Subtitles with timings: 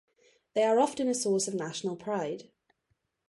[0.55, 2.49] They are often a source of national pride.